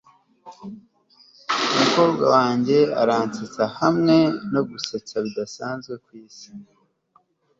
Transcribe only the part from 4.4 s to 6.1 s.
no gusetsa bidasanzwe ku